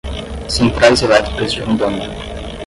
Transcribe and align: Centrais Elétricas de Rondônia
Centrais 0.49 0.95
Elétricas 1.03 1.53
de 1.57 1.61
Rondônia 1.61 2.09